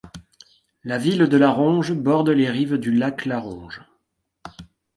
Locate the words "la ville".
0.83-1.29